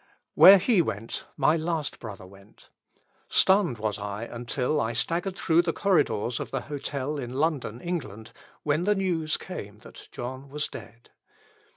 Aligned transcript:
When 0.33 0.59
he 0.59 0.81
went, 0.81 1.25
my 1.37 1.55
last 1.55 1.99
brother 1.99 2.25
went. 2.25 2.69
Stunned 3.29 3.77
was 3.77 3.99
I 3.99 4.23
until 4.23 4.81
I 4.81 4.93
staggered 4.93 5.35
through 5.35 5.61
the 5.61 5.73
corridors 5.73 6.39
of 6.39 6.49
the 6.49 6.61
hotel 6.61 7.19
in 7.19 7.33
London, 7.35 7.79
England, 7.79 8.31
when 8.63 8.85
the 8.85 8.95
news 8.95 9.37
came 9.37 9.77
that 9.81 10.07
John 10.11 10.49
was 10.49 10.67
dead. 10.67 11.11